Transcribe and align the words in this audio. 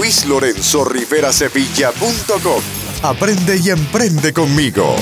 luislorenzorriverasevilla.com. 0.00 2.62
Aprende 3.02 3.58
y 3.62 3.68
emprende 3.68 4.32
conmigo. 4.32 4.96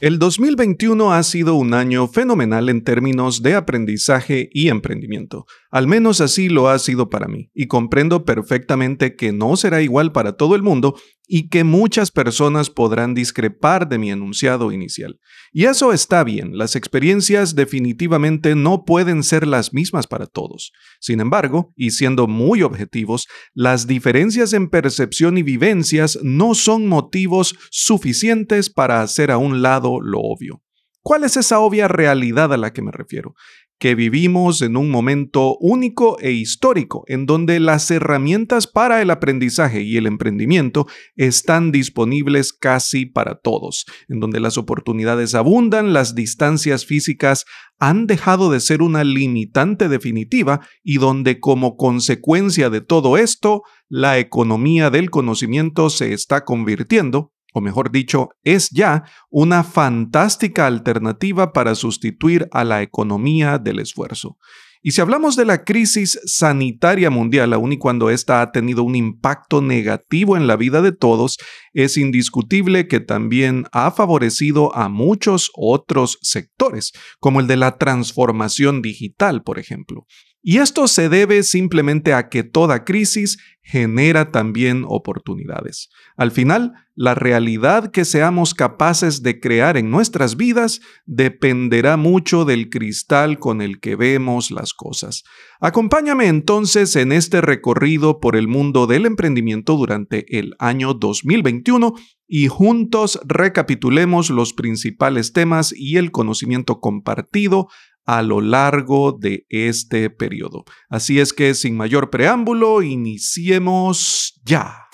El 0.00 0.18
2021 0.18 1.14
ha 1.14 1.22
sido 1.22 1.54
un 1.54 1.72
año 1.72 2.06
fenomenal 2.06 2.68
en 2.68 2.84
términos 2.84 3.42
de 3.42 3.54
aprendizaje 3.54 4.50
y 4.52 4.68
emprendimiento. 4.68 5.46
Al 5.70 5.86
menos 5.86 6.20
así 6.20 6.50
lo 6.50 6.68
ha 6.68 6.78
sido 6.78 7.08
para 7.08 7.26
mí, 7.26 7.50
y 7.54 7.68
comprendo 7.68 8.26
perfectamente 8.26 9.16
que 9.16 9.32
no 9.32 9.56
será 9.56 9.80
igual 9.80 10.12
para 10.12 10.34
todo 10.34 10.56
el 10.56 10.62
mundo 10.62 10.94
y 11.28 11.50
que 11.50 11.62
muchas 11.62 12.10
personas 12.10 12.70
podrán 12.70 13.14
discrepar 13.14 13.88
de 13.88 13.98
mi 13.98 14.10
enunciado 14.10 14.72
inicial. 14.72 15.20
Y 15.52 15.66
eso 15.66 15.92
está 15.92 16.24
bien, 16.24 16.56
las 16.56 16.74
experiencias 16.74 17.54
definitivamente 17.54 18.54
no 18.54 18.84
pueden 18.84 19.22
ser 19.22 19.46
las 19.46 19.74
mismas 19.74 20.06
para 20.06 20.26
todos. 20.26 20.72
Sin 21.00 21.20
embargo, 21.20 21.72
y 21.76 21.90
siendo 21.90 22.26
muy 22.26 22.62
objetivos, 22.62 23.28
las 23.52 23.86
diferencias 23.86 24.54
en 24.54 24.70
percepción 24.70 25.36
y 25.36 25.42
vivencias 25.42 26.18
no 26.22 26.54
son 26.54 26.86
motivos 26.86 27.54
suficientes 27.70 28.70
para 28.70 29.02
hacer 29.02 29.30
a 29.30 29.36
un 29.36 29.60
lado 29.60 30.00
lo 30.00 30.20
obvio. 30.20 30.62
¿Cuál 31.02 31.24
es 31.24 31.36
esa 31.36 31.60
obvia 31.60 31.88
realidad 31.88 32.52
a 32.52 32.56
la 32.56 32.72
que 32.72 32.82
me 32.82 32.90
refiero? 32.90 33.34
Que 33.78 33.94
vivimos 33.94 34.60
en 34.62 34.76
un 34.76 34.90
momento 34.90 35.56
único 35.58 36.18
e 36.20 36.32
histórico, 36.32 37.04
en 37.06 37.26
donde 37.26 37.60
las 37.60 37.90
herramientas 37.90 38.66
para 38.66 39.00
el 39.02 39.10
aprendizaje 39.10 39.82
y 39.82 39.96
el 39.96 40.06
emprendimiento 40.06 40.86
están 41.16 41.70
disponibles 41.70 42.52
casi 42.52 43.06
para 43.06 43.36
todos, 43.36 43.86
en 44.08 44.20
donde 44.20 44.40
las 44.40 44.58
oportunidades 44.58 45.34
abundan, 45.34 45.92
las 45.92 46.14
distancias 46.14 46.84
físicas 46.84 47.44
han 47.78 48.06
dejado 48.06 48.50
de 48.50 48.60
ser 48.60 48.82
una 48.82 49.04
limitante 49.04 49.88
definitiva 49.88 50.60
y 50.82 50.98
donde 50.98 51.38
como 51.38 51.76
consecuencia 51.76 52.70
de 52.70 52.80
todo 52.80 53.16
esto, 53.16 53.62
la 53.88 54.18
economía 54.18 54.90
del 54.90 55.10
conocimiento 55.10 55.88
se 55.88 56.12
está 56.12 56.44
convirtiendo 56.44 57.32
o 57.54 57.60
mejor 57.60 57.90
dicho, 57.90 58.30
es 58.44 58.70
ya 58.70 59.04
una 59.30 59.64
fantástica 59.64 60.66
alternativa 60.66 61.52
para 61.52 61.74
sustituir 61.74 62.48
a 62.52 62.64
la 62.64 62.82
economía 62.82 63.58
del 63.58 63.78
esfuerzo. 63.80 64.36
Y 64.80 64.92
si 64.92 65.00
hablamos 65.00 65.34
de 65.34 65.44
la 65.44 65.64
crisis 65.64 66.20
sanitaria 66.24 67.10
mundial, 67.10 67.52
aun 67.52 67.72
y 67.72 67.78
cuando 67.78 68.10
ésta 68.10 68.40
ha 68.40 68.52
tenido 68.52 68.84
un 68.84 68.94
impacto 68.94 69.60
negativo 69.60 70.36
en 70.36 70.46
la 70.46 70.56
vida 70.56 70.82
de 70.82 70.92
todos, 70.92 71.38
es 71.72 71.96
indiscutible 71.96 72.86
que 72.86 73.00
también 73.00 73.66
ha 73.72 73.90
favorecido 73.90 74.74
a 74.76 74.88
muchos 74.88 75.50
otros 75.54 76.18
sectores, 76.22 76.92
como 77.18 77.40
el 77.40 77.48
de 77.48 77.56
la 77.56 77.76
transformación 77.76 78.80
digital, 78.80 79.42
por 79.42 79.58
ejemplo. 79.58 80.06
Y 80.50 80.60
esto 80.60 80.88
se 80.88 81.10
debe 81.10 81.42
simplemente 81.42 82.14
a 82.14 82.30
que 82.30 82.42
toda 82.42 82.86
crisis 82.86 83.36
genera 83.60 84.32
también 84.32 84.82
oportunidades. 84.88 85.90
Al 86.16 86.30
final, 86.30 86.72
la 86.94 87.14
realidad 87.14 87.90
que 87.90 88.06
seamos 88.06 88.54
capaces 88.54 89.22
de 89.22 89.40
crear 89.40 89.76
en 89.76 89.90
nuestras 89.90 90.38
vidas 90.38 90.80
dependerá 91.04 91.98
mucho 91.98 92.46
del 92.46 92.70
cristal 92.70 93.38
con 93.38 93.60
el 93.60 93.78
que 93.78 93.94
vemos 93.94 94.50
las 94.50 94.72
cosas. 94.72 95.22
Acompáñame 95.60 96.28
entonces 96.28 96.96
en 96.96 97.12
este 97.12 97.42
recorrido 97.42 98.18
por 98.18 98.34
el 98.34 98.48
mundo 98.48 98.86
del 98.86 99.04
emprendimiento 99.04 99.76
durante 99.76 100.38
el 100.38 100.54
año 100.58 100.94
2021 100.94 101.92
y 102.26 102.48
juntos 102.48 103.20
recapitulemos 103.26 104.30
los 104.30 104.54
principales 104.54 105.34
temas 105.34 105.74
y 105.76 105.98
el 105.98 106.10
conocimiento 106.10 106.80
compartido 106.80 107.68
a 108.08 108.22
lo 108.22 108.40
largo 108.40 109.12
de 109.12 109.44
este 109.50 110.08
periodo. 110.08 110.64
Así 110.88 111.20
es 111.20 111.34
que 111.34 111.52
sin 111.54 111.76
mayor 111.76 112.08
preámbulo, 112.08 112.80
iniciemos 112.80 114.40
ya. 114.46 114.88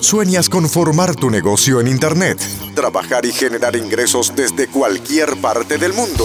¿Sueñas 0.00 0.48
con 0.48 0.66
formar 0.66 1.14
tu 1.14 1.28
negocio 1.28 1.78
en 1.78 1.88
Internet? 1.88 2.38
Trabajar 2.74 3.26
y 3.26 3.32
generar 3.32 3.76
ingresos 3.76 4.32
desde 4.34 4.66
cualquier 4.66 5.36
parte 5.36 5.76
del 5.76 5.92
mundo. 5.92 6.24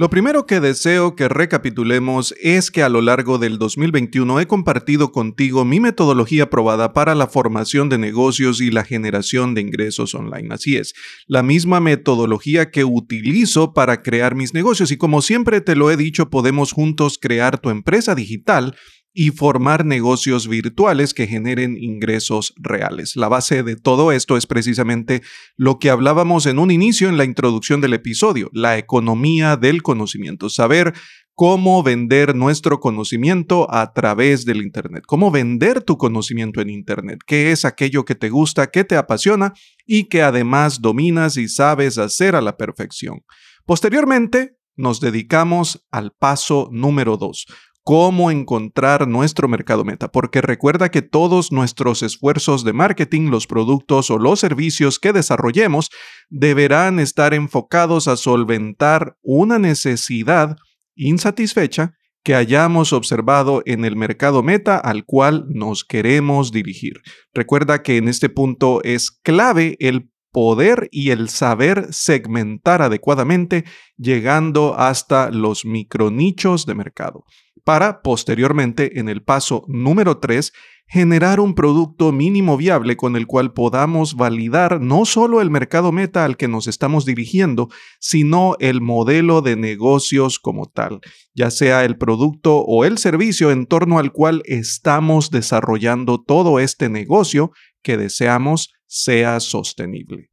Lo 0.00 0.08
primero 0.08 0.46
que 0.46 0.60
deseo 0.60 1.14
que 1.14 1.28
recapitulemos 1.28 2.34
es 2.40 2.70
que 2.70 2.82
a 2.82 2.88
lo 2.88 3.02
largo 3.02 3.36
del 3.36 3.58
2021 3.58 4.40
he 4.40 4.46
compartido 4.46 5.12
contigo 5.12 5.66
mi 5.66 5.78
metodología 5.78 6.48
probada 6.48 6.94
para 6.94 7.14
la 7.14 7.26
formación 7.26 7.90
de 7.90 7.98
negocios 7.98 8.62
y 8.62 8.70
la 8.70 8.82
generación 8.82 9.52
de 9.52 9.60
ingresos 9.60 10.14
online. 10.14 10.54
Así 10.54 10.78
es, 10.78 10.94
la 11.26 11.42
misma 11.42 11.80
metodología 11.80 12.70
que 12.70 12.84
utilizo 12.84 13.74
para 13.74 14.00
crear 14.00 14.34
mis 14.34 14.54
negocios 14.54 14.90
y 14.90 14.96
como 14.96 15.20
siempre 15.20 15.60
te 15.60 15.76
lo 15.76 15.90
he 15.90 15.98
dicho, 15.98 16.30
podemos 16.30 16.72
juntos 16.72 17.18
crear 17.20 17.58
tu 17.58 17.68
empresa 17.68 18.14
digital 18.14 18.74
y 19.12 19.30
formar 19.30 19.84
negocios 19.84 20.46
virtuales 20.46 21.14
que 21.14 21.26
generen 21.26 21.76
ingresos 21.76 22.54
reales. 22.56 23.16
La 23.16 23.28
base 23.28 23.62
de 23.62 23.76
todo 23.76 24.12
esto 24.12 24.36
es 24.36 24.46
precisamente 24.46 25.22
lo 25.56 25.78
que 25.78 25.90
hablábamos 25.90 26.46
en 26.46 26.58
un 26.58 26.70
inicio 26.70 27.08
en 27.08 27.16
la 27.16 27.24
introducción 27.24 27.80
del 27.80 27.94
episodio, 27.94 28.50
la 28.52 28.78
economía 28.78 29.56
del 29.56 29.82
conocimiento, 29.82 30.48
saber 30.48 30.94
cómo 31.34 31.82
vender 31.82 32.36
nuestro 32.36 32.80
conocimiento 32.80 33.66
a 33.72 33.92
través 33.94 34.44
del 34.44 34.62
Internet, 34.62 35.04
cómo 35.06 35.30
vender 35.30 35.82
tu 35.82 35.96
conocimiento 35.96 36.60
en 36.60 36.68
Internet, 36.68 37.20
qué 37.26 37.50
es 37.50 37.64
aquello 37.64 38.04
que 38.04 38.14
te 38.14 38.28
gusta, 38.28 38.70
que 38.70 38.84
te 38.84 38.96
apasiona 38.96 39.54
y 39.86 40.04
que 40.04 40.22
además 40.22 40.82
dominas 40.82 41.36
y 41.38 41.48
sabes 41.48 41.96
hacer 41.96 42.36
a 42.36 42.42
la 42.42 42.58
perfección. 42.58 43.22
Posteriormente, 43.64 44.58
nos 44.76 45.00
dedicamos 45.00 45.86
al 45.90 46.12
paso 46.12 46.68
número 46.72 47.16
dos, 47.16 47.46
cómo 47.84 48.30
encontrar 48.30 49.08
nuestro 49.08 49.48
mercado 49.48 49.84
meta, 49.84 50.12
porque 50.12 50.40
recuerda 50.40 50.90
que 50.90 51.02
todos 51.02 51.52
nuestros 51.52 52.02
esfuerzos 52.02 52.64
de 52.64 52.72
marketing, 52.72 53.30
los 53.30 53.46
productos 53.46 54.10
o 54.10 54.18
los 54.18 54.40
servicios 54.40 54.98
que 54.98 55.12
desarrollemos 55.12 55.90
deberán 56.28 57.00
estar 57.00 57.34
enfocados 57.34 58.08
a 58.08 58.16
solventar 58.16 59.16
una 59.22 59.58
necesidad 59.58 60.56
insatisfecha 60.94 61.94
que 62.22 62.34
hayamos 62.34 62.92
observado 62.92 63.62
en 63.64 63.84
el 63.84 63.96
mercado 63.96 64.42
meta 64.42 64.76
al 64.76 65.04
cual 65.06 65.46
nos 65.48 65.84
queremos 65.84 66.52
dirigir. 66.52 67.00
Recuerda 67.32 67.82
que 67.82 67.96
en 67.96 68.08
este 68.08 68.28
punto 68.28 68.82
es 68.84 69.10
clave 69.10 69.76
el 69.80 70.10
poder 70.30 70.88
y 70.92 71.10
el 71.10 71.28
saber 71.28 71.88
segmentar 71.90 72.82
adecuadamente, 72.82 73.64
llegando 73.96 74.74
hasta 74.78 75.30
los 75.30 75.64
micronichos 75.64 76.66
de 76.66 76.74
mercado 76.74 77.24
para 77.64 78.02
posteriormente, 78.02 78.98
en 78.98 79.08
el 79.08 79.22
paso 79.22 79.64
número 79.68 80.18
3, 80.18 80.52
generar 80.90 81.38
un 81.38 81.54
producto 81.54 82.10
mínimo 82.10 82.56
viable 82.56 82.96
con 82.96 83.14
el 83.14 83.28
cual 83.28 83.52
podamos 83.52 84.16
validar 84.16 84.80
no 84.80 85.04
solo 85.04 85.40
el 85.40 85.48
mercado 85.48 85.92
meta 85.92 86.24
al 86.24 86.36
que 86.36 86.48
nos 86.48 86.66
estamos 86.66 87.04
dirigiendo, 87.04 87.68
sino 88.00 88.56
el 88.58 88.80
modelo 88.80 89.40
de 89.40 89.54
negocios 89.54 90.40
como 90.40 90.66
tal, 90.66 91.00
ya 91.32 91.52
sea 91.52 91.84
el 91.84 91.96
producto 91.96 92.58
o 92.58 92.84
el 92.84 92.98
servicio 92.98 93.52
en 93.52 93.66
torno 93.66 94.00
al 94.00 94.10
cual 94.10 94.42
estamos 94.46 95.30
desarrollando 95.30 96.20
todo 96.20 96.58
este 96.58 96.88
negocio 96.88 97.52
que 97.82 97.96
deseamos 97.96 98.72
sea 98.86 99.38
sostenible. 99.38 100.30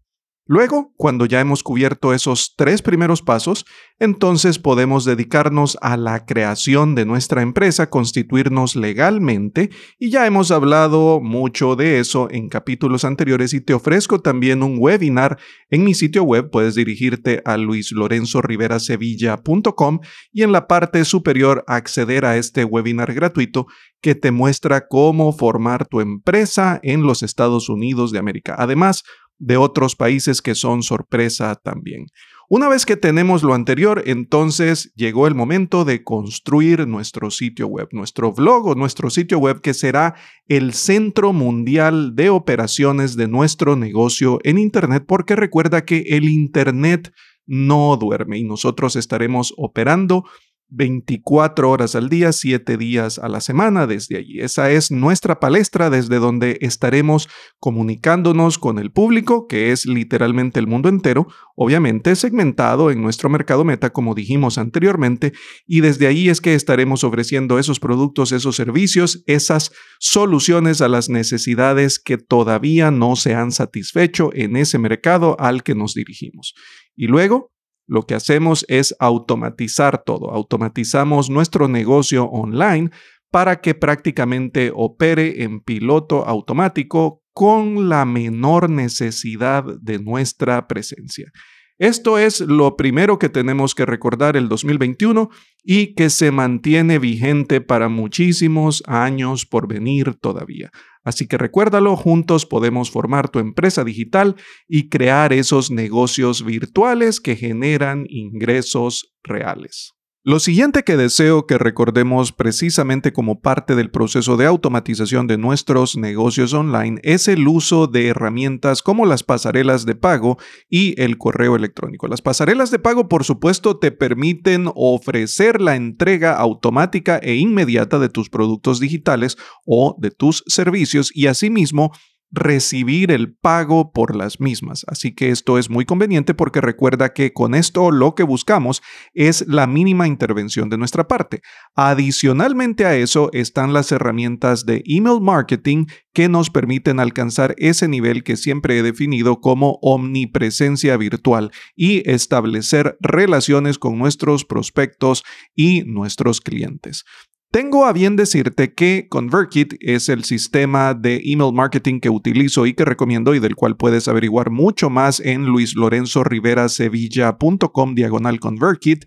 Luego, 0.48 0.94
cuando 0.96 1.26
ya 1.26 1.42
hemos 1.42 1.62
cubierto 1.62 2.14
esos 2.14 2.56
tres 2.56 2.82
primeros 2.82 3.22
pasos, 3.22 3.66
entonces 4.00 4.60
podemos 4.60 5.04
dedicarnos 5.04 5.78
a 5.82 5.98
la 5.98 6.26
creación 6.26 6.96
de 6.96 7.06
nuestra 7.06 7.42
empresa, 7.42 7.90
constituirnos 7.90 8.78
legalmente, 8.78 9.72
y 10.00 10.10
ya 10.10 10.26
hemos 10.26 10.52
hablado 10.52 11.20
mucho 11.20 11.76
de 11.76 12.00
eso 12.00 12.30
en 12.32 12.48
capítulos 12.48 13.04
anteriores 13.04 13.54
y 13.54 13.60
te 13.60 13.74
ofrezco 13.74 14.22
también 14.22 14.64
un 14.64 14.78
webinar 14.80 15.38
en 15.70 15.84
mi 15.84 15.94
sitio 15.94 16.24
web, 16.24 16.50
puedes 16.50 16.76
dirigirte 16.76 17.42
a 17.44 17.58
luislorenzoriverasevilla.com 17.58 20.00
y 20.32 20.44
en 20.44 20.54
la 20.54 20.66
parte 20.68 21.04
superior 21.04 21.66
acceder 21.68 22.24
a 22.24 22.38
este 22.38 22.64
webinar 22.64 23.14
gratuito 23.14 23.68
que 24.00 24.16
te 24.16 24.32
muestra 24.32 24.88
cómo 24.88 25.34
formar 25.34 25.86
tu 25.86 26.00
empresa 26.00 26.80
en 26.84 27.04
los 27.04 27.22
Estados 27.24 27.68
Unidos 27.68 28.12
de 28.12 28.20
América. 28.20 28.56
Además, 28.58 29.04
de 29.40 29.58
otros 29.58 29.96
países 29.96 30.42
que 30.42 30.56
son 30.56 30.84
sorpresa 30.84 31.56
también. 31.56 32.08
Una 32.50 32.70
vez 32.70 32.86
que 32.86 32.96
tenemos 32.96 33.44
lo 33.44 33.54
anterior, 33.54 34.04
entonces 34.06 34.94
llegó 34.96 35.28
el 35.28 35.36
momento 35.36 35.84
de 35.84 36.06
construir 36.06 36.88
nuestro 36.88 37.30
sitio 37.30 37.68
web, 37.68 37.90
nuestro 37.92 38.32
blog 38.32 38.68
o 38.68 38.76
nuestro 38.76 39.10
sitio 39.10 39.38
web 39.38 39.60
que 39.60 39.74
será 39.74 40.16
el 40.48 40.72
centro 40.72 41.34
mundial 41.34 42.16
de 42.16 42.30
operaciones 42.30 43.18
de 43.18 43.28
nuestro 43.28 43.76
negocio 43.76 44.40
en 44.44 44.60
Internet, 44.60 45.04
porque 45.06 45.36
recuerda 45.36 45.84
que 45.84 46.06
el 46.08 46.30
Internet 46.30 47.12
no 47.46 47.98
duerme 47.98 48.38
y 48.38 48.46
nosotros 48.46 48.96
estaremos 48.96 49.54
operando 49.58 50.24
24 50.70 51.70
horas 51.70 51.96
al 51.96 52.10
día, 52.10 52.32
7 52.32 52.78
días 52.78 53.20
a 53.20 53.30
la 53.30 53.42
semana 53.42 53.88
desde 53.88 54.18
allí. 54.18 54.40
Esa 54.40 54.70
es 54.72 54.92
nuestra 54.92 55.40
palestra 55.40 55.90
desde 55.90 56.18
donde 56.18 56.58
estaremos 56.62 57.30
comunicándonos 57.60 58.58
con 58.58 58.80
el 58.80 58.92
público, 58.92 59.48
que 59.48 59.72
es 59.72 59.86
literalmente 59.86 60.60
el 60.60 60.68
mundo 60.68 60.90
entero, 60.90 61.28
obviamente 61.56 62.16
segmentado 62.16 62.92
en 62.92 63.02
nuestro 63.02 63.30
mercado 63.30 63.64
meta, 63.64 63.92
como 63.92 64.14
dijimos 64.14 64.58
anteriormente, 64.58 65.34
y 65.66 65.82
desde 65.82 66.08
ahí 66.08 66.30
es 66.30 66.42
que 66.42 66.54
estaremos 66.54 67.04
ofreciendo 67.04 67.60
esos 67.60 67.80
productos, 67.80 68.32
esos 68.32 68.56
servicios, 68.56 69.24
esas 69.26 69.72
soluciones 70.00 70.82
a 70.82 70.90
las 70.90 71.10
necesidades 71.10 72.00
que 72.00 72.18
todavía 72.18 72.92
no 72.92 73.16
se 73.16 73.34
han 73.34 73.52
satisfecho 73.52 74.32
en 74.34 74.58
ese 74.58 74.78
mercado 74.80 75.38
al 75.40 75.64
que 75.64 75.76
nos 75.76 75.94
dirigimos. 75.94 76.54
Y 76.96 77.08
luego 77.08 77.52
lo 77.88 78.04
que 78.04 78.16
hacemos 78.16 78.66
es 78.68 78.96
automatizar 79.00 80.04
todo. 80.04 80.32
Automatizamos 80.32 81.30
nuestro 81.30 81.68
negocio 81.68 82.26
online 82.26 82.92
para 83.32 83.62
que 83.62 83.74
prácticamente 83.76 84.72
opere 84.74 85.44
en 85.44 85.62
piloto 85.62 86.26
automático 86.26 87.24
con 87.34 87.90
la 87.90 88.06
menor 88.06 88.70
necesidad 88.70 89.64
de 89.82 90.00
nuestra 90.00 90.68
presencia. 90.68 91.32
Esto 91.80 92.18
es 92.18 92.40
lo 92.42 92.76
primero 92.76 93.20
que 93.20 93.30
tenemos 93.30 93.76
que 93.76 93.86
recordar 93.86 94.36
el 94.36 94.50
2021 94.50 95.30
y 95.64 95.94
que 95.94 96.10
se 96.10 96.32
mantiene 96.32 96.98
vigente 96.98 97.62
para 97.62 97.88
muchísimos 97.88 98.82
años 98.88 99.46
por 99.46 99.68
venir 99.68 100.16
todavía. 100.16 100.72
Así 101.08 101.26
que 101.26 101.38
recuérdalo, 101.38 101.96
juntos 101.96 102.46
podemos 102.46 102.92
formar 102.92 103.30
tu 103.30 103.40
empresa 103.40 103.86
digital 103.86 104.36
y 104.68 104.90
crear 104.90 105.32
esos 105.32 105.72
negocios 105.72 106.44
virtuales 106.44 107.22
que 107.22 107.38
generan 107.38 108.04
ingresos 108.10 109.16
reales. 109.24 109.97
Lo 110.28 110.42
siguiente 110.42 110.84
que 110.84 110.98
deseo 110.98 111.48
que 111.48 111.58
recordemos 111.58 112.34
precisamente 112.34 113.14
como 113.14 113.40
parte 113.40 113.76
del 113.76 113.90
proceso 113.90 114.36
de 114.36 114.46
automatización 114.46 115.26
de 115.26 115.38
nuestros 115.38 115.96
negocios 115.96 116.54
online 116.54 117.00
es 117.04 117.30
el 117.30 117.48
uso 117.48 117.88
de 117.88 118.08
herramientas 118.08 118.84
como 118.84 119.06
las 119.06 119.24
pasarelas 119.24 119.86
de 119.86 119.96
pago 119.96 120.38
y 120.70 121.02
el 121.02 121.18
correo 121.18 121.56
electrónico. 121.56 122.10
Las 122.10 122.22
pasarelas 122.22 122.72
de 122.72 122.80
pago, 122.80 123.08
por 123.08 123.24
supuesto, 123.24 123.78
te 123.78 123.94
permiten 123.94 124.70
ofrecer 124.76 125.62
la 125.62 125.78
entrega 125.78 126.34
automática 126.34 127.20
e 127.24 127.36
inmediata 127.36 127.98
de 127.98 128.10
tus 128.10 128.30
productos 128.30 128.82
digitales 128.82 129.38
o 129.66 129.96
de 129.98 130.12
tus 130.12 130.44
servicios 130.48 131.10
y 131.16 131.28
asimismo 131.28 131.94
recibir 132.32 133.12
el 133.12 133.34
pago 133.34 133.92
por 133.92 134.16
las 134.16 134.40
mismas. 134.40 134.86
Así 134.88 135.14
que 135.14 135.30
esto 135.30 135.58
es 135.58 135.70
muy 135.70 135.86
conveniente 135.86 136.34
porque 136.34 136.62
recuerda 136.62 137.14
que 137.14 137.34
con 137.34 137.56
esto 137.56 137.92
lo 137.92 138.16
que 138.16 138.24
buscamos 138.24 138.82
es 139.14 139.48
la 139.48 139.68
mínima 139.68 140.08
intervención 140.08 140.70
de 140.70 140.78
nuestra 140.78 141.08
parte. 141.08 141.42
Adicionalmente 141.76 142.86
a 142.86 142.96
eso 142.96 143.30
están 143.34 143.74
las 143.74 143.92
herramientas 143.92 144.66
de 144.66 144.84
email 144.86 145.22
marketing 145.22 145.86
que 146.14 146.30
nos 146.30 146.50
permiten 146.50 147.00
alcanzar 147.00 147.56
ese 147.58 147.88
nivel 147.88 148.24
que 148.24 148.38
siempre 148.38 148.78
he 148.78 148.84
definido 148.84 149.40
como 149.40 149.80
omnipresencia 149.82 150.98
virtual 150.98 151.52
y 151.76 152.10
establecer 152.10 152.98
relaciones 153.00 153.78
con 153.78 153.98
nuestros 153.98 154.44
prospectos 154.44 155.24
y 155.56 155.84
nuestros 155.86 156.42
clientes. 156.42 157.06
Tengo 157.52 157.86
a 157.86 157.94
bien 157.94 158.18
decirte 158.18 158.74
que 158.74 159.08
ConvertKit 159.10 159.76
es 159.80 160.10
el 160.10 160.26
sistema 160.26 160.94
de 160.94 161.22
email 161.24 161.54
marketing 161.54 162.02
que 162.02 162.10
utilizo 162.10 162.66
y 162.66 162.74
que 162.74 162.84
recomiendo 162.84 163.34
y 163.36 163.40
del 163.40 163.56
cual 163.56 163.78
puedes 163.78 164.10
averiguar 164.10 164.52
mucho 164.52 164.90
más 164.90 165.22
en 165.22 165.46
luislorenzoriverasevilla.com 165.46 167.96
diagonal 167.96 168.42
ConvertKit. 168.42 169.06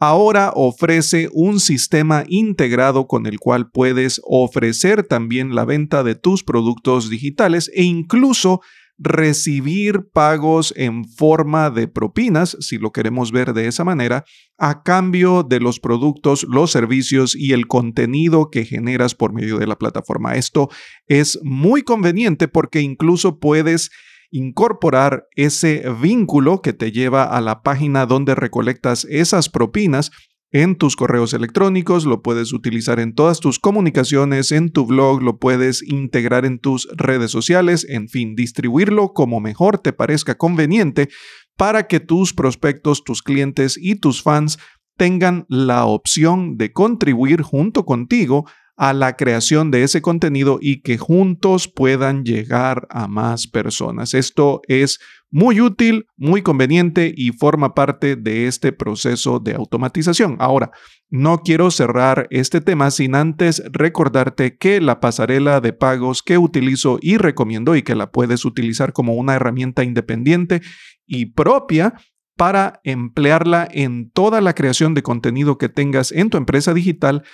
Ahora 0.00 0.52
ofrece 0.54 1.28
un 1.32 1.60
sistema 1.60 2.24
integrado 2.28 3.06
con 3.06 3.26
el 3.26 3.38
cual 3.38 3.70
puedes 3.70 4.20
ofrecer 4.24 5.02
también 5.02 5.54
la 5.54 5.64
venta 5.64 6.04
de 6.04 6.14
tus 6.14 6.44
productos 6.44 7.10
digitales 7.10 7.70
e 7.74 7.82
incluso 7.82 8.60
recibir 8.98 10.08
pagos 10.12 10.74
en 10.76 11.04
forma 11.04 11.70
de 11.70 11.86
propinas, 11.86 12.56
si 12.60 12.78
lo 12.78 12.92
queremos 12.92 13.30
ver 13.30 13.54
de 13.54 13.68
esa 13.68 13.84
manera, 13.84 14.24
a 14.58 14.82
cambio 14.82 15.44
de 15.44 15.60
los 15.60 15.78
productos, 15.78 16.44
los 16.48 16.72
servicios 16.72 17.36
y 17.36 17.52
el 17.52 17.68
contenido 17.68 18.50
que 18.50 18.64
generas 18.64 19.14
por 19.14 19.32
medio 19.32 19.58
de 19.58 19.68
la 19.68 19.78
plataforma. 19.78 20.34
Esto 20.34 20.68
es 21.06 21.38
muy 21.42 21.82
conveniente 21.82 22.48
porque 22.48 22.80
incluso 22.80 23.38
puedes 23.38 23.90
incorporar 24.30 25.26
ese 25.36 25.84
vínculo 26.00 26.60
que 26.60 26.72
te 26.72 26.92
lleva 26.92 27.24
a 27.24 27.40
la 27.40 27.62
página 27.62 28.04
donde 28.04 28.34
recolectas 28.34 29.06
esas 29.08 29.48
propinas 29.48 30.10
en 30.50 30.76
tus 30.76 30.96
correos 30.96 31.34
electrónicos, 31.34 32.06
lo 32.06 32.22
puedes 32.22 32.52
utilizar 32.52 33.00
en 33.00 33.14
todas 33.14 33.40
tus 33.40 33.58
comunicaciones, 33.58 34.50
en 34.52 34.70
tu 34.70 34.86
blog, 34.86 35.22
lo 35.22 35.38
puedes 35.38 35.82
integrar 35.82 36.46
en 36.46 36.58
tus 36.58 36.88
redes 36.96 37.30
sociales, 37.30 37.86
en 37.88 38.08
fin, 38.08 38.34
distribuirlo 38.34 39.12
como 39.12 39.40
mejor 39.40 39.78
te 39.78 39.92
parezca 39.92 40.36
conveniente 40.36 41.08
para 41.56 41.86
que 41.86 42.00
tus 42.00 42.32
prospectos, 42.32 43.04
tus 43.04 43.22
clientes 43.22 43.78
y 43.80 43.96
tus 43.96 44.22
fans 44.22 44.58
tengan 44.96 45.44
la 45.48 45.84
opción 45.84 46.56
de 46.56 46.72
contribuir 46.72 47.42
junto 47.42 47.84
contigo 47.84 48.46
a 48.78 48.92
la 48.92 49.16
creación 49.16 49.72
de 49.72 49.82
ese 49.82 50.00
contenido 50.00 50.58
y 50.62 50.82
que 50.82 50.98
juntos 50.98 51.66
puedan 51.66 52.24
llegar 52.24 52.86
a 52.90 53.08
más 53.08 53.48
personas. 53.48 54.14
Esto 54.14 54.62
es 54.68 55.00
muy 55.30 55.60
útil, 55.60 56.06
muy 56.16 56.42
conveniente 56.42 57.12
y 57.14 57.32
forma 57.32 57.74
parte 57.74 58.14
de 58.14 58.46
este 58.46 58.72
proceso 58.72 59.40
de 59.40 59.54
automatización. 59.54 60.36
Ahora, 60.38 60.70
no 61.10 61.38
quiero 61.38 61.72
cerrar 61.72 62.28
este 62.30 62.60
tema 62.60 62.92
sin 62.92 63.16
antes 63.16 63.62
recordarte 63.72 64.56
que 64.56 64.80
la 64.80 65.00
pasarela 65.00 65.60
de 65.60 65.72
pagos 65.72 66.22
que 66.22 66.38
utilizo 66.38 66.98
y 67.02 67.16
recomiendo 67.16 67.74
y 67.74 67.82
que 67.82 67.96
la 67.96 68.12
puedes 68.12 68.44
utilizar 68.44 68.92
como 68.92 69.14
una 69.14 69.34
herramienta 69.34 69.82
independiente 69.82 70.62
y 71.04 71.26
propia 71.26 71.94
para 72.36 72.80
emplearla 72.84 73.66
en 73.72 74.10
toda 74.10 74.40
la 74.40 74.54
creación 74.54 74.94
de 74.94 75.02
contenido 75.02 75.58
que 75.58 75.68
tengas 75.68 76.12
en 76.12 76.30
tu 76.30 76.36
empresa 76.36 76.72
digital 76.72 77.24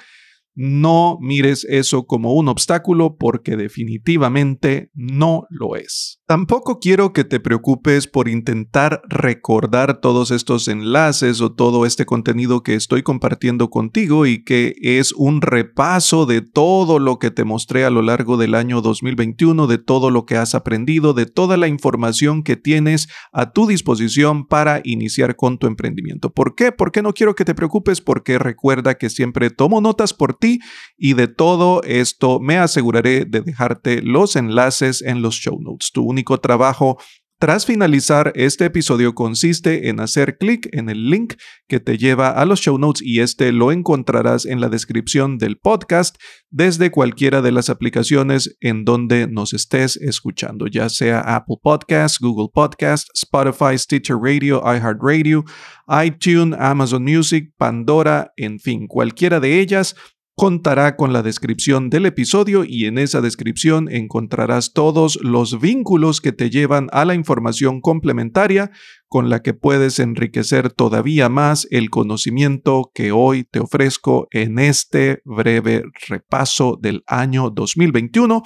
no 0.56 1.18
mires 1.22 1.66
eso 1.70 2.06
como 2.06 2.34
un 2.34 2.48
obstáculo 2.48 3.16
porque 3.18 3.58
definitivamente 3.58 4.92
no 4.94 5.46
lo 5.50 5.76
es. 5.76 6.20
Tampoco 6.28 6.80
quiero 6.80 7.14
que 7.14 7.24
te 7.24 7.40
preocupes 7.40 8.08
por 8.08 8.28
intentar 8.28 9.02
recordar 9.08 10.00
todos 10.00 10.32
estos 10.32 10.68
enlaces 10.68 11.42
o 11.42 11.54
todo 11.54 11.86
este 11.86 12.06
contenido 12.06 12.64
que 12.64 12.76
estoy 12.76 13.04
compartiendo 13.04 13.70
contigo 13.70 14.26
y 14.26 14.44
que 14.44 14.76
es 14.82 15.12
un 15.14 15.42
repaso 15.42 16.26
de 16.26 16.42
todo 16.42 17.00
lo 17.00 17.20
que 17.20 17.32
te 17.32 17.44
mostré 17.44 17.86
a 17.86 17.90
lo 17.90 18.02
largo 18.02 18.38
del 18.38 18.56
año 18.56 18.82
2021, 18.82 19.68
de 19.68 19.78
todo 19.78 20.10
lo 20.12 20.26
que 20.26 20.38
has 20.38 20.56
aprendido, 20.56 21.14
de 21.14 21.26
toda 21.26 21.58
la 21.58 21.68
información 21.68 22.44
que 22.44 22.56
tienes 22.56 23.10
a 23.32 23.52
tu 23.52 23.68
disposición 23.68 24.48
para 24.48 24.82
iniciar 24.84 25.36
con 25.36 25.58
tu 25.58 25.68
emprendimiento. 25.68 26.32
¿Por 26.32 26.56
qué? 26.56 26.72
Porque 26.72 27.02
no 27.02 27.14
quiero 27.14 27.36
que 27.36 27.46
te 27.46 27.56
preocupes 27.56 28.02
porque 28.02 28.40
recuerda 28.40 28.96
que 28.96 29.10
siempre 29.10 29.50
tomo 29.50 29.82
notas 29.82 30.14
por 30.14 30.36
y 30.98 31.14
de 31.14 31.28
todo 31.28 31.82
esto 31.84 32.40
me 32.40 32.58
aseguraré 32.58 33.26
de 33.26 33.42
dejarte 33.42 34.02
los 34.02 34.36
enlaces 34.36 35.02
en 35.02 35.22
los 35.22 35.36
show 35.36 35.60
notes. 35.62 35.92
Tu 35.92 36.04
único 36.04 36.40
trabajo 36.40 36.98
tras 37.44 37.66
finalizar 37.66 38.32
este 38.36 38.64
episodio 38.64 39.16
consiste 39.16 39.90
en 39.90 40.00
hacer 40.00 40.38
clic 40.38 40.70
en 40.72 40.88
el 40.88 41.10
link 41.10 41.34
que 41.68 41.82
te 41.82 41.98
lleva 41.98 42.30
a 42.30 42.46
los 42.46 42.62
show 42.62 42.78
notes 42.78 43.02
y 43.06 43.20
este 43.20 43.52
lo 43.52 43.74
encontrarás 43.74 44.46
en 44.46 44.62
la 44.62 44.70
descripción 44.70 45.38
del 45.38 45.58
podcast 45.58 46.16
desde 46.52 46.90
cualquiera 46.90 47.42
de 47.42 47.52
las 47.52 47.70
aplicaciones 47.70 48.56
en 48.62 48.86
donde 48.86 49.28
nos 49.28 49.52
estés 49.52 49.98
escuchando, 49.98 50.68
ya 50.68 50.88
sea 50.88 51.20
Apple 51.20 51.58
Podcasts, 51.62 52.18
Google 52.18 52.48
Podcasts, 52.54 53.12
Spotify, 53.14 53.78
Stitcher 53.78 54.16
Radio, 54.16 54.62
iHeartRadio, 54.64 55.44
iTunes, 56.02 56.58
Amazon 56.58 57.04
Music, 57.04 57.52
Pandora, 57.58 58.32
en 58.38 58.58
fin, 58.58 58.88
cualquiera 58.88 59.42
de 59.42 59.60
ellas 59.60 59.98
contará 60.36 60.96
con 60.96 61.14
la 61.14 61.22
descripción 61.22 61.90
del 61.90 62.06
episodio 62.06 62.64
y 62.66 62.86
en 62.86 62.98
esa 62.98 63.22
descripción 63.22 63.88
encontrarás 63.90 64.74
todos 64.74 65.20
los 65.22 65.60
vínculos 65.62 66.22
que 66.22 66.32
te 66.32 66.50
llevan 66.50 66.88
a 66.92 67.06
la 67.06 67.14
información 67.14 67.82
complementaria 67.82 68.72
con 69.08 69.30
la 69.30 69.42
que 69.44 69.54
puedes 69.54 70.00
enriquecer 70.00 70.72
todavía 70.72 71.30
más 71.30 71.68
el 71.70 71.90
conocimiento 71.92 72.92
que 72.96 73.12
hoy 73.12 73.44
te 73.44 73.60
ofrezco 73.60 74.28
en 74.32 74.58
este 74.58 75.22
breve 75.24 75.84
repaso 76.08 76.80
del 76.82 77.04
año 77.06 77.52
2021, 77.52 78.42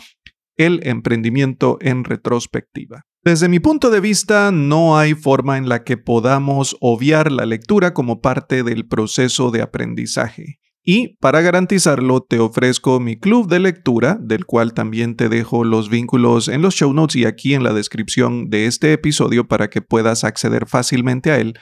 el 0.58 0.82
emprendimiento 0.84 1.78
en 1.80 2.04
retrospectiva. 2.04 3.04
Desde 3.24 3.50
mi 3.50 3.60
punto 3.60 3.90
de 3.90 4.00
vista, 4.00 4.52
no 4.52 4.98
hay 4.98 5.14
forma 5.14 5.58
en 5.58 5.70
la 5.70 5.84
que 5.84 5.98
podamos 5.98 6.78
obviar 6.80 7.32
la 7.32 7.46
lectura 7.46 7.94
como 7.94 8.22
parte 8.22 8.64
del 8.64 8.88
proceso 8.88 9.52
de 9.52 9.62
aprendizaje. 9.62 10.60
Y 10.90 11.18
para 11.18 11.42
garantizarlo, 11.42 12.22
te 12.22 12.40
ofrezco 12.40 13.02
mi 13.02 13.20
club 13.20 13.50
de 13.50 13.60
lectura, 13.60 14.18
del 14.22 14.46
cual 14.46 14.74
también 14.74 15.18
te 15.18 15.28
dejo 15.28 15.66
los 15.66 15.90
vínculos 15.90 16.48
en 16.48 16.62
los 16.62 16.76
show 16.76 16.94
notes 16.94 17.18
y 17.18 17.26
aquí 17.26 17.54
en 17.56 17.64
la 17.64 17.74
descripción 17.74 18.50
de 18.50 18.68
este 18.68 18.94
episodio 18.94 19.50
para 19.50 19.70
que 19.70 19.82
puedas 19.82 20.24
acceder 20.24 20.66
fácilmente 20.66 21.30
a 21.32 21.40
él, 21.40 21.56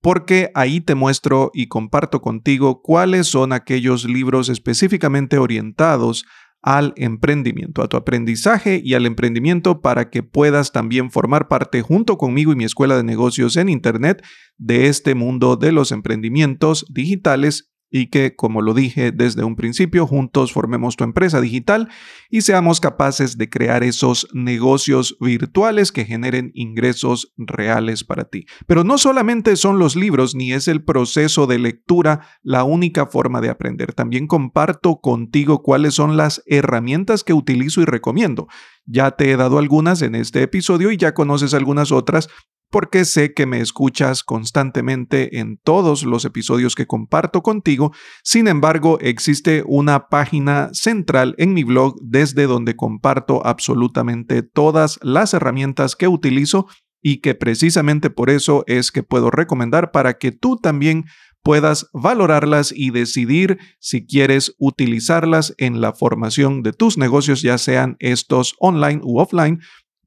porque 0.00 0.50
ahí 0.54 0.80
te 0.80 0.94
muestro 0.94 1.50
y 1.52 1.68
comparto 1.68 2.22
contigo 2.22 2.80
cuáles 2.80 3.26
son 3.26 3.52
aquellos 3.52 4.06
libros 4.06 4.48
específicamente 4.48 5.36
orientados 5.36 6.24
al 6.62 6.94
emprendimiento, 6.96 7.82
a 7.82 7.88
tu 7.88 7.98
aprendizaje 7.98 8.80
y 8.82 8.94
al 8.94 9.04
emprendimiento 9.04 9.82
para 9.82 10.08
que 10.08 10.22
puedas 10.22 10.72
también 10.72 11.10
formar 11.10 11.48
parte 11.48 11.82
junto 11.82 12.16
conmigo 12.16 12.50
y 12.50 12.56
mi 12.56 12.64
escuela 12.64 12.96
de 12.96 13.04
negocios 13.04 13.58
en 13.58 13.68
Internet 13.68 14.24
de 14.56 14.86
este 14.86 15.14
mundo 15.14 15.56
de 15.56 15.70
los 15.70 15.92
emprendimientos 15.92 16.86
digitales 16.88 17.73
y 17.90 18.08
que, 18.08 18.34
como 18.34 18.60
lo 18.60 18.74
dije 18.74 19.12
desde 19.12 19.44
un 19.44 19.56
principio, 19.56 20.06
juntos 20.06 20.52
formemos 20.52 20.96
tu 20.96 21.04
empresa 21.04 21.40
digital 21.40 21.88
y 22.28 22.40
seamos 22.40 22.80
capaces 22.80 23.38
de 23.38 23.48
crear 23.48 23.84
esos 23.84 24.28
negocios 24.32 25.16
virtuales 25.20 25.92
que 25.92 26.04
generen 26.04 26.50
ingresos 26.54 27.32
reales 27.36 28.02
para 28.02 28.24
ti. 28.24 28.46
Pero 28.66 28.82
no 28.84 28.98
solamente 28.98 29.56
son 29.56 29.78
los 29.78 29.96
libros 29.96 30.34
ni 30.34 30.52
es 30.52 30.66
el 30.66 30.82
proceso 30.82 31.46
de 31.46 31.58
lectura 31.58 32.26
la 32.42 32.64
única 32.64 33.06
forma 33.06 33.40
de 33.40 33.50
aprender. 33.50 33.92
También 33.92 34.26
comparto 34.26 35.00
contigo 35.00 35.62
cuáles 35.62 35.94
son 35.94 36.16
las 36.16 36.42
herramientas 36.46 37.24
que 37.24 37.32
utilizo 37.32 37.80
y 37.80 37.84
recomiendo. 37.84 38.48
Ya 38.86 39.12
te 39.12 39.30
he 39.30 39.36
dado 39.36 39.58
algunas 39.58 40.02
en 40.02 40.14
este 40.14 40.42
episodio 40.42 40.90
y 40.90 40.96
ya 40.96 41.14
conoces 41.14 41.54
algunas 41.54 41.92
otras 41.92 42.28
porque 42.70 43.04
sé 43.04 43.34
que 43.34 43.46
me 43.46 43.60
escuchas 43.60 44.24
constantemente 44.24 45.38
en 45.38 45.58
todos 45.62 46.02
los 46.04 46.24
episodios 46.24 46.74
que 46.74 46.86
comparto 46.86 47.42
contigo. 47.42 47.92
Sin 48.22 48.48
embargo, 48.48 48.98
existe 49.00 49.62
una 49.66 50.08
página 50.08 50.70
central 50.72 51.34
en 51.38 51.54
mi 51.54 51.64
blog 51.64 51.96
desde 52.02 52.46
donde 52.46 52.76
comparto 52.76 53.46
absolutamente 53.46 54.42
todas 54.42 54.98
las 55.02 55.34
herramientas 55.34 55.96
que 55.96 56.08
utilizo 56.08 56.66
y 57.00 57.18
que 57.20 57.34
precisamente 57.34 58.10
por 58.10 58.30
eso 58.30 58.64
es 58.66 58.90
que 58.90 59.02
puedo 59.02 59.30
recomendar 59.30 59.92
para 59.92 60.14
que 60.14 60.32
tú 60.32 60.56
también 60.56 61.04
puedas 61.44 61.90
valorarlas 61.92 62.72
y 62.74 62.90
decidir 62.90 63.58
si 63.78 64.06
quieres 64.06 64.54
utilizarlas 64.58 65.54
en 65.58 65.82
la 65.82 65.92
formación 65.92 66.62
de 66.62 66.72
tus 66.72 66.96
negocios, 66.96 67.42
ya 67.42 67.58
sean 67.58 67.96
estos 68.00 68.54
online 68.58 69.00
u 69.04 69.20
offline, 69.20 69.60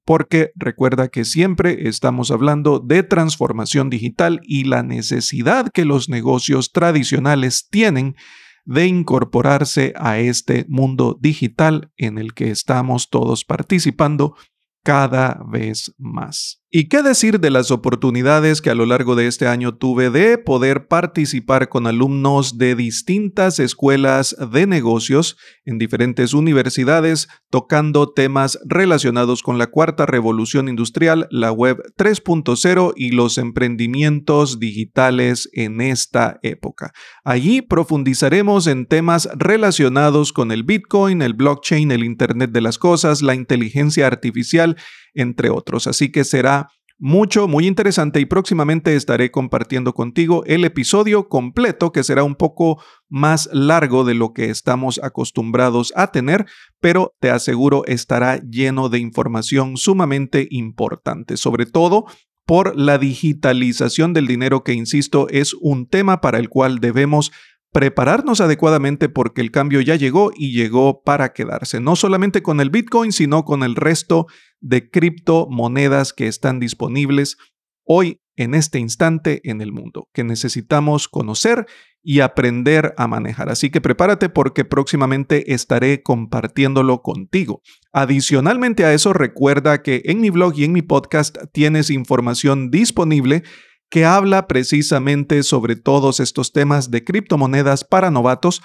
porque 0.07 0.53
recuerda 0.55 1.09
que 1.09 1.25
siempre 1.25 1.89
estamos 1.89 2.31
hablando 2.31 2.79
de 2.79 3.03
transformación 3.03 3.89
digital 3.89 4.39
y 4.41 4.63
la 4.63 4.81
necesidad 4.81 5.69
que 5.69 5.83
los 5.83 6.07
negocios 6.07 6.71
tradicionales 6.71 7.67
tienen 7.69 8.15
de 8.63 8.87
incorporarse 8.87 9.91
a 9.97 10.17
este 10.17 10.65
mundo 10.69 11.17
digital 11.19 11.91
en 11.97 12.19
el 12.19 12.33
que 12.33 12.51
estamos 12.51 13.09
todos 13.09 13.43
participando 13.43 14.37
cada 14.81 15.43
vez 15.45 15.93
más. 15.97 16.63
¿Y 16.69 16.89
qué 16.89 17.01
decir 17.01 17.39
de 17.39 17.49
las 17.49 17.71
oportunidades 17.71 18.61
que 18.61 18.69
a 18.69 18.75
lo 18.75 18.85
largo 18.85 19.15
de 19.15 19.27
este 19.27 19.47
año 19.47 19.75
tuve 19.75 20.09
de 20.09 20.37
poder 20.37 20.87
participar 20.87 21.69
con 21.69 21.87
alumnos 21.87 22.57
de 22.57 22.75
distintas 22.75 23.59
escuelas 23.59 24.35
de 24.51 24.67
negocios 24.67 25.37
en 25.63 25.77
diferentes 25.77 26.33
universidades 26.33 27.29
tocando 27.49 28.11
temas 28.11 28.59
relacionados 28.65 29.43
con 29.43 29.57
la 29.57 29.67
cuarta 29.67 30.05
revolución 30.05 30.67
industrial, 30.67 31.29
la 31.31 31.53
web 31.53 31.81
3.0 31.97 32.91
y 32.97 33.11
los 33.11 33.37
emprendimientos 33.37 34.59
digitales 34.59 35.49
en 35.53 35.79
esta 35.79 36.37
época? 36.41 36.91
Allí 37.23 37.61
profundizaremos 37.61 38.67
en 38.67 38.87
temas 38.87 39.29
relacionados 39.37 40.33
con 40.33 40.51
el 40.51 40.63
Bitcoin, 40.63 41.21
el 41.21 41.33
blockchain, 41.33 41.91
el 41.91 42.03
Internet 42.03 42.51
de 42.51 42.59
las 42.59 42.77
Cosas, 42.77 43.21
la 43.21 43.35
inteligencia 43.35 44.05
artificial, 44.05 44.75
entre 45.17 45.49
otros. 45.49 45.87
Así 45.87 46.11
que 46.11 46.23
será 46.23 46.66
mucho, 46.99 47.47
muy 47.47 47.67
interesante 47.67 48.19
y 48.19 48.25
próximamente 48.25 48.95
estaré 48.95 49.29
compartiendo 49.29 49.93
contigo 49.93 50.43
el 50.45 50.65
episodio 50.65 51.29
completo 51.29 51.91
que 51.91 52.03
será 52.03 52.23
un 52.23 52.35
poco 52.35 52.81
más 53.07 53.49
largo 53.53 54.03
de 54.03 54.15
lo 54.15 54.33
que 54.33 54.49
estamos 54.49 54.99
acostumbrados 55.03 55.93
a 55.95 56.11
tener, 56.11 56.45
pero 56.79 57.13
te 57.19 57.29
aseguro 57.29 57.83
estará 57.85 58.41
lleno 58.41 58.89
de 58.89 58.99
información 58.99 59.77
sumamente 59.77 60.47
importante, 60.49 61.37
sobre 61.37 61.65
todo 61.67 62.05
por 62.47 62.75
la 62.77 62.97
digitalización 62.97 64.13
del 64.13 64.25
dinero 64.25 64.63
que, 64.63 64.73
insisto, 64.73 65.27
es 65.29 65.53
un 65.53 65.85
tema 65.85 66.21
para 66.21 66.39
el 66.39 66.49
cual 66.49 66.79
debemos 66.79 67.31
prepararnos 67.77 68.41
adecuadamente 68.41 69.07
porque 69.07 69.39
el 69.39 69.51
cambio 69.51 69.81
ya 69.81 69.95
llegó 69.95 70.31
y 70.35 70.51
llegó 70.51 71.03
para 71.03 71.31
quedarse, 71.31 71.79
no 71.79 71.95
solamente 71.95 72.41
con 72.41 72.59
el 72.59 72.71
Bitcoin, 72.71 73.11
sino 73.11 73.45
con 73.45 73.61
el 73.61 73.75
resto 73.75 74.25
de 74.59 74.89
criptomonedas 74.89 76.11
que 76.11 76.25
están 76.25 76.59
disponibles 76.59 77.37
hoy 77.83 78.19
en 78.35 78.55
este 78.55 78.79
instante 78.79 79.41
en 79.43 79.61
el 79.61 79.73
mundo, 79.73 80.09
que 80.11 80.23
necesitamos 80.23 81.07
conocer 81.07 81.67
y 82.01 82.21
aprender 82.21 82.95
a 82.97 83.05
manejar. 83.05 83.49
Así 83.49 83.69
que 83.69 83.79
prepárate 83.79 84.29
porque 84.29 84.65
próximamente 84.65 85.53
estaré 85.53 86.01
compartiéndolo 86.01 87.03
contigo. 87.03 87.61
Adicionalmente 87.93 88.85
a 88.85 88.93
eso, 88.95 89.13
recuerda 89.13 89.83
que 89.83 90.01
en 90.05 90.19
mi 90.19 90.31
blog 90.31 90.57
y 90.57 90.63
en 90.63 90.73
mi 90.73 90.81
podcast 90.81 91.37
tienes 91.53 91.91
información 91.91 92.71
disponible 92.71 93.43
que 93.89 94.05
habla 94.05 94.47
precisamente 94.47 95.43
sobre 95.43 95.75
todos 95.75 96.19
estos 96.19 96.51
temas 96.51 96.91
de 96.91 97.03
criptomonedas 97.03 97.83
para 97.83 98.11
novatos 98.11 98.61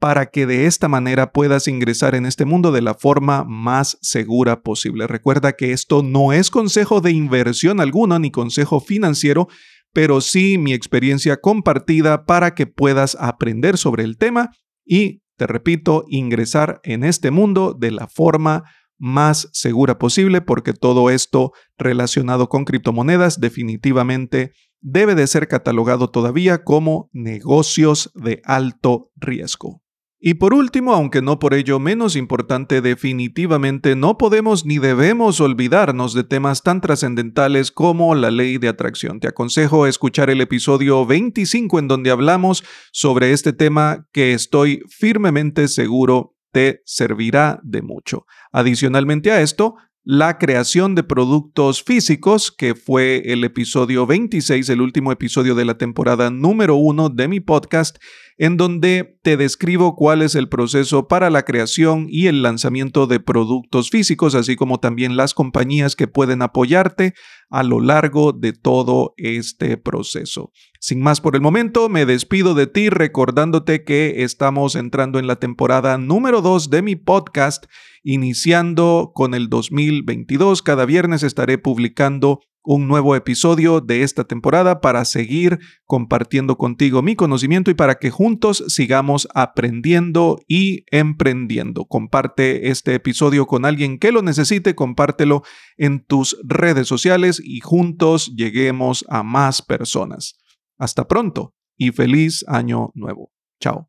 para 0.00 0.30
que 0.30 0.46
de 0.46 0.66
esta 0.66 0.88
manera 0.88 1.30
puedas 1.30 1.68
ingresar 1.68 2.14
en 2.14 2.24
este 2.24 2.46
mundo 2.46 2.72
de 2.72 2.80
la 2.80 2.94
forma 2.94 3.44
más 3.44 3.98
segura 4.00 4.62
posible. 4.62 5.06
Recuerda 5.06 5.52
que 5.52 5.72
esto 5.72 6.02
no 6.02 6.32
es 6.32 6.50
consejo 6.50 7.02
de 7.02 7.12
inversión 7.12 7.80
alguno 7.80 8.18
ni 8.18 8.30
consejo 8.30 8.80
financiero, 8.80 9.48
pero 9.92 10.22
sí 10.22 10.56
mi 10.56 10.72
experiencia 10.72 11.36
compartida 11.36 12.24
para 12.24 12.54
que 12.54 12.66
puedas 12.66 13.14
aprender 13.20 13.76
sobre 13.76 14.04
el 14.04 14.16
tema 14.16 14.50
y, 14.86 15.20
te 15.36 15.46
repito, 15.46 16.04
ingresar 16.08 16.80
en 16.82 17.04
este 17.04 17.30
mundo 17.30 17.76
de 17.78 17.90
la 17.90 18.06
forma 18.06 18.64
más 19.00 19.48
segura 19.52 19.98
posible 19.98 20.42
porque 20.42 20.72
todo 20.74 21.10
esto 21.10 21.52
relacionado 21.76 22.48
con 22.48 22.64
criptomonedas 22.64 23.40
definitivamente 23.40 24.52
debe 24.80 25.14
de 25.14 25.26
ser 25.26 25.48
catalogado 25.48 26.10
todavía 26.10 26.62
como 26.62 27.10
negocios 27.12 28.12
de 28.14 28.40
alto 28.44 29.10
riesgo. 29.16 29.82
Y 30.22 30.34
por 30.34 30.52
último, 30.52 30.92
aunque 30.92 31.22
no 31.22 31.38
por 31.38 31.54
ello 31.54 31.78
menos 31.78 32.14
importante, 32.14 32.82
definitivamente 32.82 33.96
no 33.96 34.18
podemos 34.18 34.66
ni 34.66 34.78
debemos 34.78 35.40
olvidarnos 35.40 36.12
de 36.12 36.24
temas 36.24 36.62
tan 36.62 36.82
trascendentales 36.82 37.72
como 37.72 38.14
la 38.14 38.30
ley 38.30 38.58
de 38.58 38.68
atracción. 38.68 39.18
Te 39.18 39.28
aconsejo 39.28 39.86
escuchar 39.86 40.28
el 40.28 40.42
episodio 40.42 41.06
25 41.06 41.78
en 41.78 41.88
donde 41.88 42.10
hablamos 42.10 42.64
sobre 42.92 43.32
este 43.32 43.54
tema 43.54 44.06
que 44.12 44.34
estoy 44.34 44.82
firmemente 44.90 45.68
seguro 45.68 46.36
te 46.52 46.82
servirá 46.84 47.60
de 47.62 47.82
mucho. 47.82 48.26
Adicionalmente 48.52 49.30
a 49.30 49.40
esto, 49.40 49.76
la 50.02 50.38
creación 50.38 50.94
de 50.94 51.02
productos 51.02 51.82
físicos, 51.82 52.50
que 52.50 52.74
fue 52.74 53.22
el 53.26 53.44
episodio 53.44 54.06
26, 54.06 54.68
el 54.70 54.80
último 54.80 55.12
episodio 55.12 55.54
de 55.54 55.66
la 55.66 55.76
temporada 55.76 56.30
número 56.30 56.76
uno 56.76 57.10
de 57.10 57.28
mi 57.28 57.40
podcast, 57.40 57.98
en 58.40 58.56
donde 58.56 59.18
te 59.22 59.36
describo 59.36 59.94
cuál 59.94 60.22
es 60.22 60.34
el 60.34 60.48
proceso 60.48 61.08
para 61.08 61.28
la 61.28 61.42
creación 61.42 62.06
y 62.08 62.26
el 62.26 62.42
lanzamiento 62.42 63.06
de 63.06 63.20
productos 63.20 63.90
físicos, 63.90 64.34
así 64.34 64.56
como 64.56 64.80
también 64.80 65.18
las 65.18 65.34
compañías 65.34 65.94
que 65.94 66.08
pueden 66.08 66.40
apoyarte 66.40 67.12
a 67.50 67.62
lo 67.62 67.80
largo 67.80 68.32
de 68.32 68.54
todo 68.54 69.12
este 69.18 69.76
proceso. 69.76 70.52
Sin 70.80 71.02
más 71.02 71.20
por 71.20 71.36
el 71.36 71.42
momento, 71.42 71.90
me 71.90 72.06
despido 72.06 72.54
de 72.54 72.66
ti 72.66 72.88
recordándote 72.88 73.84
que 73.84 74.24
estamos 74.24 74.74
entrando 74.74 75.18
en 75.18 75.26
la 75.26 75.36
temporada 75.36 75.98
número 75.98 76.40
2 76.40 76.70
de 76.70 76.80
mi 76.80 76.96
podcast, 76.96 77.66
iniciando 78.02 79.12
con 79.14 79.34
el 79.34 79.50
2022. 79.50 80.62
Cada 80.62 80.86
viernes 80.86 81.22
estaré 81.22 81.58
publicando 81.58 82.40
un 82.62 82.88
nuevo 82.88 83.16
episodio 83.16 83.80
de 83.80 84.02
esta 84.02 84.24
temporada 84.24 84.80
para 84.80 85.04
seguir 85.04 85.58
compartiendo 85.86 86.56
contigo 86.56 87.02
mi 87.02 87.16
conocimiento 87.16 87.70
y 87.70 87.74
para 87.74 87.96
que 87.96 88.10
juntos 88.10 88.64
sigamos 88.68 89.28
aprendiendo 89.34 90.38
y 90.46 90.84
emprendiendo. 90.90 91.84
Comparte 91.86 92.70
este 92.70 92.94
episodio 92.94 93.46
con 93.46 93.64
alguien 93.64 93.98
que 93.98 94.12
lo 94.12 94.22
necesite, 94.22 94.74
compártelo 94.74 95.42
en 95.76 96.04
tus 96.04 96.36
redes 96.42 96.86
sociales 96.86 97.40
y 97.42 97.60
juntos 97.60 98.34
lleguemos 98.36 99.04
a 99.08 99.22
más 99.22 99.62
personas. 99.62 100.38
Hasta 100.78 101.08
pronto 101.08 101.54
y 101.76 101.92
feliz 101.92 102.44
año 102.46 102.90
nuevo. 102.94 103.32
Chao. 103.60 103.88